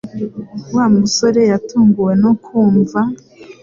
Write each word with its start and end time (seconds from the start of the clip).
Wa 0.75 0.85
musore 0.95 1.41
yatunguwe 1.51 2.13
no 2.23 2.31
kumva 2.43 2.99